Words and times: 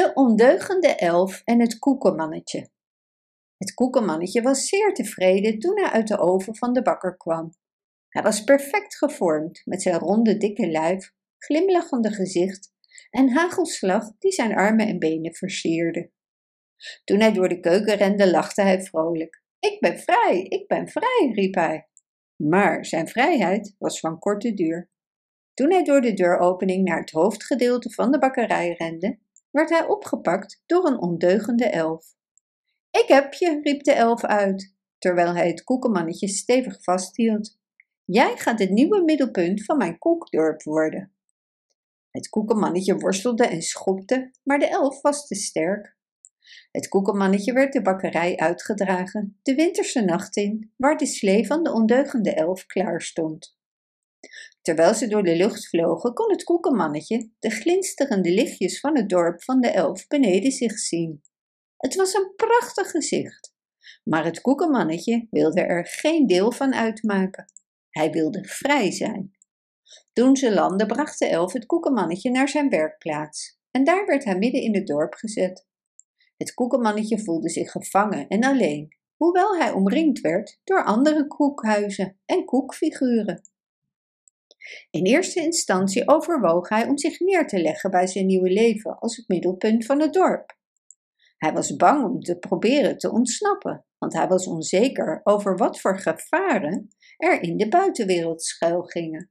De 0.00 0.10
ondeugende 0.14 0.94
elf 0.94 1.42
en 1.44 1.60
het 1.60 1.78
koekenmannetje. 1.78 2.70
Het 3.56 3.74
koekenmannetje 3.74 4.42
was 4.42 4.68
zeer 4.68 4.94
tevreden 4.94 5.58
toen 5.58 5.80
hij 5.80 5.90
uit 5.90 6.08
de 6.08 6.18
oven 6.18 6.56
van 6.56 6.72
de 6.72 6.82
bakker 6.82 7.16
kwam. 7.16 7.54
Hij 8.08 8.22
was 8.22 8.44
perfect 8.44 8.96
gevormd, 8.96 9.62
met 9.64 9.82
zijn 9.82 9.98
ronde 9.98 10.36
dikke 10.36 10.66
lijf, 10.66 11.12
glimlachende 11.38 12.10
gezicht 12.10 12.72
en 13.10 13.32
hagelslag 13.32 14.12
die 14.18 14.32
zijn 14.32 14.54
armen 14.54 14.86
en 14.86 14.98
benen 14.98 15.34
versierde. 15.34 16.10
Toen 17.04 17.20
hij 17.20 17.32
door 17.32 17.48
de 17.48 17.60
keuken 17.60 17.96
rende, 17.96 18.30
lachte 18.30 18.62
hij 18.62 18.82
vrolijk. 18.82 19.42
Ik 19.58 19.80
ben 19.80 19.98
vrij, 19.98 20.42
ik 20.42 20.66
ben 20.66 20.88
vrij, 20.88 21.30
riep 21.34 21.54
hij. 21.54 21.88
Maar 22.36 22.84
zijn 22.84 23.08
vrijheid 23.08 23.74
was 23.78 24.00
van 24.00 24.18
korte 24.18 24.54
duur. 24.54 24.90
Toen 25.54 25.70
hij 25.70 25.84
door 25.84 26.00
de 26.00 26.12
deuropening 26.12 26.84
naar 26.84 27.00
het 27.00 27.10
hoofdgedeelte 27.10 27.90
van 27.90 28.10
de 28.10 28.18
bakkerij 28.18 28.74
rende, 28.78 29.18
werd 29.50 29.70
hij 29.70 29.86
opgepakt 29.86 30.62
door 30.66 30.86
een 30.86 31.00
ondeugende 31.00 31.64
elf. 31.64 32.14
Ik 32.90 33.04
heb 33.06 33.32
je, 33.32 33.60
riep 33.62 33.82
de 33.82 33.92
elf 33.92 34.24
uit, 34.24 34.74
terwijl 34.98 35.34
hij 35.34 35.48
het 35.48 35.64
koekenmannetje 35.64 36.28
stevig 36.28 36.82
vasthield. 36.82 37.58
Jij 38.04 38.36
gaat 38.36 38.58
het 38.58 38.70
nieuwe 38.70 39.02
middelpunt 39.04 39.64
van 39.64 39.76
mijn 39.76 39.98
koekdorp 39.98 40.62
worden. 40.62 41.12
Het 42.10 42.28
koekenmannetje 42.28 42.96
worstelde 42.96 43.46
en 43.46 43.62
schopte, 43.62 44.30
maar 44.42 44.58
de 44.58 44.68
elf 44.68 45.00
was 45.00 45.26
te 45.26 45.34
sterk. 45.34 45.98
Het 46.70 46.88
koekenmannetje 46.88 47.52
werd 47.52 47.72
de 47.72 47.82
bakkerij 47.82 48.36
uitgedragen, 48.36 49.38
de 49.42 49.54
winterse 49.54 50.00
nacht 50.00 50.36
in, 50.36 50.72
waar 50.76 50.96
de 50.96 51.06
slee 51.06 51.46
van 51.46 51.62
de 51.62 51.72
ondeugende 51.72 52.34
elf 52.34 52.66
klaar 52.66 53.02
stond. 53.02 53.58
Terwijl 54.62 54.94
ze 54.94 55.08
door 55.08 55.22
de 55.22 55.36
lucht 55.36 55.68
vlogen, 55.68 56.14
kon 56.14 56.30
het 56.30 56.44
koekenmannetje 56.44 57.30
de 57.38 57.50
glinsterende 57.50 58.30
lichtjes 58.30 58.80
van 58.80 58.96
het 58.96 59.08
dorp 59.08 59.42
van 59.42 59.60
de 59.60 59.68
elf 59.68 60.06
beneden 60.06 60.52
zich 60.52 60.78
zien. 60.78 61.22
Het 61.76 61.94
was 61.94 62.14
een 62.14 62.32
prachtig 62.36 62.90
gezicht, 62.90 63.54
maar 64.04 64.24
het 64.24 64.40
koekenmannetje 64.40 65.26
wilde 65.30 65.60
er 65.60 65.86
geen 65.86 66.26
deel 66.26 66.52
van 66.52 66.74
uitmaken. 66.74 67.44
Hij 67.90 68.10
wilde 68.10 68.44
vrij 68.44 68.90
zijn. 68.90 69.30
Toen 70.12 70.36
ze 70.36 70.54
landden, 70.54 70.86
bracht 70.86 71.18
de 71.18 71.26
elf 71.26 71.52
het 71.52 71.66
koekenmannetje 71.66 72.30
naar 72.30 72.48
zijn 72.48 72.68
werkplaats 72.68 73.58
en 73.70 73.84
daar 73.84 74.06
werd 74.06 74.24
hij 74.24 74.38
midden 74.38 74.62
in 74.62 74.74
het 74.74 74.86
dorp 74.86 75.14
gezet. 75.14 75.66
Het 76.36 76.54
koekenmannetje 76.54 77.18
voelde 77.18 77.48
zich 77.48 77.70
gevangen 77.70 78.28
en 78.28 78.44
alleen, 78.44 78.96
hoewel 79.16 79.56
hij 79.56 79.72
omringd 79.72 80.20
werd 80.20 80.60
door 80.64 80.84
andere 80.84 81.26
koekhuizen 81.26 82.20
en 82.24 82.44
koekfiguren. 82.44 83.49
In 84.90 85.04
eerste 85.04 85.40
instantie 85.40 86.08
overwoog 86.08 86.68
hij 86.68 86.86
om 86.86 86.98
zich 86.98 87.20
neer 87.20 87.46
te 87.46 87.60
leggen 87.62 87.90
bij 87.90 88.06
zijn 88.06 88.26
nieuwe 88.26 88.50
leven 88.50 88.98
als 88.98 89.16
het 89.16 89.28
middelpunt 89.28 89.84
van 89.84 90.00
het 90.00 90.12
dorp. 90.12 90.58
Hij 91.36 91.52
was 91.52 91.76
bang 91.76 92.04
om 92.04 92.20
te 92.20 92.38
proberen 92.38 92.98
te 92.98 93.10
ontsnappen, 93.10 93.86
want 93.98 94.12
hij 94.12 94.28
was 94.28 94.46
onzeker 94.46 95.20
over 95.24 95.56
wat 95.56 95.80
voor 95.80 95.98
gevaren 95.98 96.88
er 97.16 97.42
in 97.42 97.56
de 97.56 97.68
buitenwereld 97.68 98.42
schuil 98.42 98.82
gingen. 98.82 99.28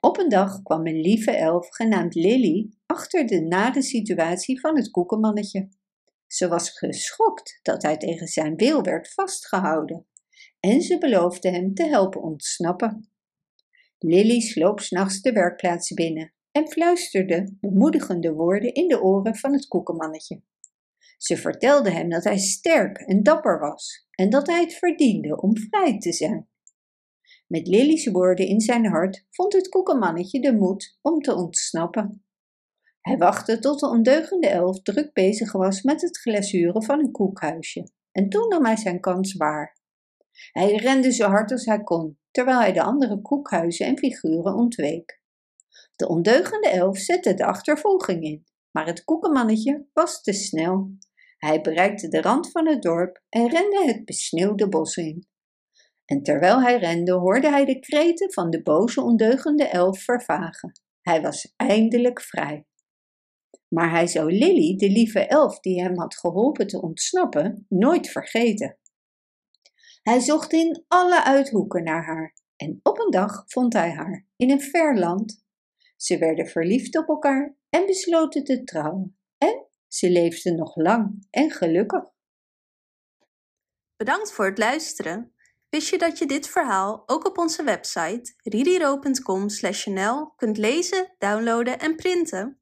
Op 0.00 0.18
een 0.18 0.28
dag 0.28 0.62
kwam 0.62 0.86
een 0.86 1.00
lieve 1.00 1.30
elf 1.30 1.68
genaamd 1.68 2.14
Lily 2.14 2.70
achter 2.86 3.26
de 3.26 3.40
nare 3.40 3.82
situatie 3.82 4.60
van 4.60 4.76
het 4.76 4.90
koekenmannetje. 4.90 5.68
Ze 6.26 6.48
was 6.48 6.70
geschokt 6.70 7.58
dat 7.62 7.82
hij 7.82 7.96
tegen 7.96 8.26
zijn 8.26 8.56
wil 8.56 8.82
werd 8.82 9.12
vastgehouden 9.12 10.06
en 10.60 10.82
ze 10.82 10.98
beloofde 10.98 11.50
hem 11.50 11.74
te 11.74 11.84
helpen 11.84 12.22
ontsnappen. 12.22 13.10
Lily 14.02 14.40
sloop 14.40 14.80
s'nachts 14.80 15.20
de 15.20 15.32
werkplaats 15.32 15.94
binnen 15.94 16.32
en 16.50 16.68
fluisterde 16.68 17.56
bemoedigende 17.60 18.32
woorden 18.32 18.74
in 18.74 18.88
de 18.88 19.02
oren 19.02 19.36
van 19.36 19.52
het 19.52 19.68
koekenmannetje. 19.68 20.42
Ze 21.16 21.36
vertelde 21.36 21.90
hem 21.90 22.08
dat 22.08 22.24
hij 22.24 22.38
sterk 22.38 22.98
en 22.98 23.22
dapper 23.22 23.58
was 23.58 24.06
en 24.10 24.30
dat 24.30 24.46
hij 24.46 24.60
het 24.60 24.74
verdiende 24.74 25.40
om 25.40 25.56
vrij 25.56 25.98
te 25.98 26.12
zijn. 26.12 26.48
Met 27.46 27.66
Lily's 27.66 28.06
woorden 28.06 28.46
in 28.46 28.60
zijn 28.60 28.86
hart 28.86 29.26
vond 29.30 29.52
het 29.52 29.68
koekenmannetje 29.68 30.40
de 30.40 30.52
moed 30.52 30.98
om 31.02 31.20
te 31.20 31.34
ontsnappen. 31.34 32.24
Hij 33.00 33.16
wachtte 33.16 33.58
tot 33.58 33.80
de 33.80 33.88
ondeugende 33.88 34.48
elf 34.48 34.82
druk 34.82 35.12
bezig 35.12 35.52
was 35.52 35.82
met 35.82 36.00
het 36.00 36.18
glazuren 36.18 36.82
van 36.82 36.98
een 36.98 37.10
koekhuisje 37.10 37.92
en 38.12 38.28
toen 38.28 38.48
nam 38.48 38.64
hij 38.64 38.76
zijn 38.76 39.00
kans 39.00 39.34
waar. 39.34 39.78
Hij 40.52 40.74
rende 40.74 41.12
zo 41.12 41.28
hard 41.28 41.50
als 41.50 41.64
hij 41.64 41.82
kon, 41.82 42.19
terwijl 42.30 42.58
hij 42.58 42.72
de 42.72 42.82
andere 42.82 43.20
koekhuizen 43.20 43.86
en 43.86 43.98
figuren 43.98 44.54
ontweek. 44.54 45.20
De 45.96 46.08
ondeugende 46.08 46.68
elf 46.68 46.98
zette 46.98 47.34
de 47.34 47.44
achtervolging 47.44 48.22
in, 48.22 48.44
maar 48.70 48.86
het 48.86 49.04
koekenmannetje 49.04 49.86
was 49.92 50.22
te 50.22 50.32
snel. 50.32 50.90
Hij 51.36 51.60
bereikte 51.60 52.08
de 52.08 52.20
rand 52.20 52.50
van 52.50 52.68
het 52.68 52.82
dorp 52.82 53.22
en 53.28 53.48
rende 53.48 53.82
het 53.84 54.04
besneeuwde 54.04 54.68
bos 54.68 54.96
in. 54.96 55.28
En 56.04 56.22
terwijl 56.22 56.62
hij 56.62 56.78
rende, 56.78 57.12
hoorde 57.12 57.48
hij 57.48 57.64
de 57.64 57.78
kreten 57.78 58.32
van 58.32 58.50
de 58.50 58.62
boze 58.62 59.00
ondeugende 59.02 59.64
elf 59.64 60.02
vervagen. 60.02 60.72
Hij 61.00 61.22
was 61.22 61.52
eindelijk 61.56 62.20
vrij. 62.20 62.66
Maar 63.68 63.90
hij 63.90 64.06
zou 64.06 64.32
Lily, 64.32 64.76
de 64.76 64.90
lieve 64.90 65.26
elf 65.26 65.60
die 65.60 65.82
hem 65.82 65.98
had 65.98 66.16
geholpen 66.16 66.66
te 66.66 66.82
ontsnappen, 66.82 67.66
nooit 67.68 68.08
vergeten. 68.08 68.78
Hij 70.02 70.20
zocht 70.20 70.52
in 70.52 70.84
alle 70.88 71.24
uithoeken 71.24 71.82
naar 71.82 72.04
haar 72.04 72.34
en 72.56 72.80
op 72.82 72.98
een 72.98 73.10
dag 73.10 73.44
vond 73.46 73.72
hij 73.72 73.90
haar 73.90 74.26
in 74.36 74.50
een 74.50 74.60
ver 74.60 74.98
land. 74.98 75.44
Ze 75.96 76.18
werden 76.18 76.46
verliefd 76.46 76.98
op 76.98 77.08
elkaar 77.08 77.56
en 77.70 77.86
besloten 77.86 78.44
te 78.44 78.64
trouwen. 78.64 79.18
En 79.38 79.66
ze 79.88 80.10
leefden 80.10 80.56
nog 80.56 80.76
lang 80.76 81.26
en 81.30 81.50
gelukkig. 81.50 82.04
Bedankt 83.96 84.32
voor 84.32 84.44
het 84.44 84.58
luisteren. 84.58 85.34
Wist 85.68 85.90
je 85.90 85.98
dat 85.98 86.18
je 86.18 86.26
dit 86.26 86.48
verhaal 86.48 87.02
ook 87.06 87.26
op 87.26 87.38
onze 87.38 87.62
website 87.62 88.34
ririro.com/nl 88.42 90.34
kunt 90.36 90.56
lezen, 90.56 91.14
downloaden 91.18 91.78
en 91.78 91.96
printen? 91.96 92.59